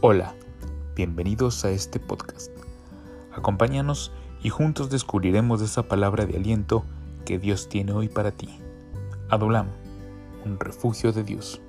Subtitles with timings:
[0.00, 0.32] Hola,
[0.94, 2.52] bienvenidos a este podcast.
[3.32, 4.12] Acompáñanos
[4.44, 6.84] y juntos descubriremos esa palabra de aliento
[7.26, 8.48] que Dios tiene hoy para ti.
[9.28, 9.66] Adulam,
[10.44, 11.60] un refugio de Dios.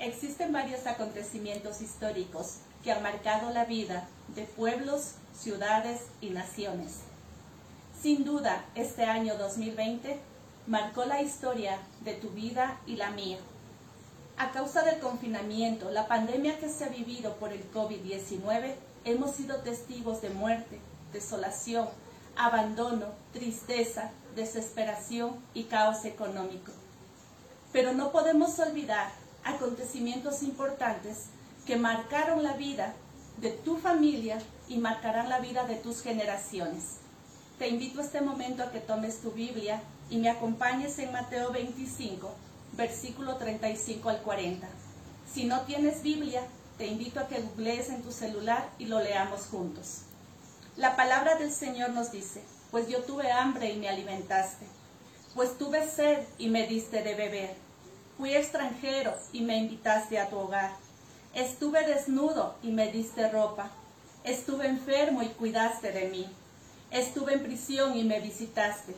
[0.00, 7.02] Existen varios acontecimientos históricos que han marcado la vida de pueblos, ciudades y naciones.
[7.96, 10.18] Sin duda, este año 2020
[10.66, 13.38] marcó la historia de tu vida y la mía.
[14.40, 18.74] A causa del confinamiento, la pandemia que se ha vivido por el COVID-19,
[19.04, 20.80] hemos sido testigos de muerte,
[21.12, 21.86] desolación,
[22.36, 26.72] abandono, tristeza, desesperación y caos económico.
[27.70, 29.10] Pero no podemos olvidar
[29.44, 31.26] acontecimientos importantes
[31.66, 32.94] que marcaron la vida
[33.42, 36.96] de tu familia y marcarán la vida de tus generaciones.
[37.58, 41.52] Te invito a este momento a que tomes tu Biblia y me acompañes en Mateo
[41.52, 42.30] 25,
[42.72, 44.68] versículo 35 al 40.
[45.32, 46.42] Si no tienes Biblia,
[46.78, 50.02] te invito a que googlees en tu celular y lo leamos juntos.
[50.76, 54.66] La palabra del Señor nos dice, pues yo tuve hambre y me alimentaste,
[55.34, 57.54] pues tuve sed y me diste de beber,
[58.16, 60.72] fui extranjero y me invitaste a tu hogar,
[61.34, 63.70] estuve desnudo y me diste ropa,
[64.24, 66.26] estuve enfermo y cuidaste de mí,
[66.90, 68.94] estuve en prisión y me visitaste.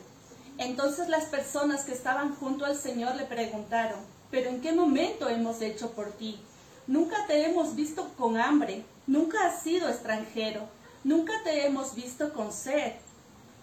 [0.57, 5.61] Entonces las personas que estaban junto al Señor le preguntaron, ¿pero en qué momento hemos
[5.61, 6.39] hecho por ti?
[6.85, 10.67] Nunca te hemos visto con hambre, nunca has sido extranjero,
[11.03, 12.93] nunca te hemos visto con sed,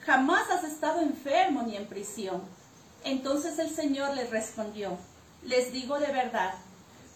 [0.05, 2.43] jamás has estado enfermo ni en prisión.
[3.05, 4.99] Entonces el Señor les respondió,
[5.45, 6.55] les digo de verdad,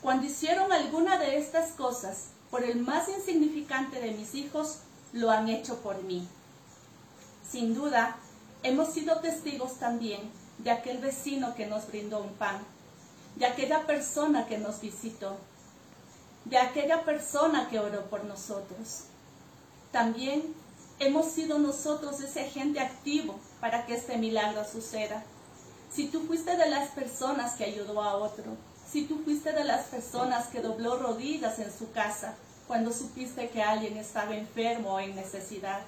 [0.03, 4.79] cuando hicieron alguna de estas cosas por el más insignificante de mis hijos,
[5.13, 6.29] lo han hecho por mí.
[7.51, 8.17] Sin duda,
[8.65, 10.21] hemos sido testigos también
[10.59, 12.59] de aquel vecino que nos brindó un pan,
[13.37, 15.37] de aquella persona que nos visitó,
[16.47, 19.05] de aquella persona que oró por nosotros.
[19.93, 20.55] También
[20.99, 25.23] hemos sido nosotros ese agente activo para que este milagro suceda.
[25.93, 28.45] Si tú fuiste de las personas que ayudó a otro,
[28.91, 32.35] si tú fuiste de las personas que dobló rodillas en su casa
[32.67, 35.81] cuando supiste que alguien estaba enfermo o en necesidad,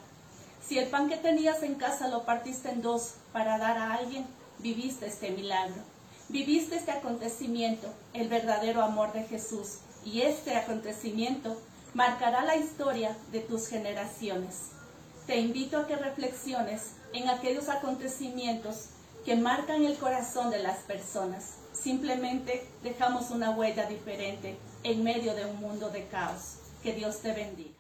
[0.67, 4.27] si el pan que tenías en casa lo partiste en dos para dar a alguien,
[4.59, 5.83] viviste este milagro.
[6.29, 9.79] Viviste este acontecimiento, el verdadero amor de Jesús.
[10.05, 11.57] Y este acontecimiento
[11.95, 14.71] marcará la historia de tus generaciones.
[15.27, 18.87] Te invito a que reflexiones en aquellos acontecimientos
[19.25, 21.55] que marcan el corazón de las personas.
[21.73, 26.57] Simplemente dejamos una huella diferente en medio de un mundo de caos.
[26.83, 27.76] Que Dios te bendiga.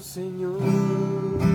[0.00, 1.47] Señor.